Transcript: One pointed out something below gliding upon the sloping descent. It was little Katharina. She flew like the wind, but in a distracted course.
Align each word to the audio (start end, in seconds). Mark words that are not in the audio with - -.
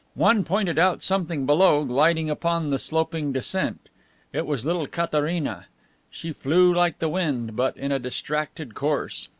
One 0.15 0.43
pointed 0.43 0.79
out 0.79 1.03
something 1.03 1.45
below 1.45 1.85
gliding 1.85 2.27
upon 2.27 2.71
the 2.71 2.79
sloping 2.79 3.31
descent. 3.31 3.87
It 4.33 4.47
was 4.47 4.65
little 4.65 4.87
Katharina. 4.87 5.67
She 6.09 6.33
flew 6.33 6.73
like 6.73 6.97
the 6.97 7.07
wind, 7.07 7.55
but 7.55 7.77
in 7.77 7.91
a 7.91 7.99
distracted 7.99 8.73
course. 8.73 9.27